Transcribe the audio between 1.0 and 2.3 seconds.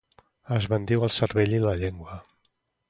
el cervell i la llengua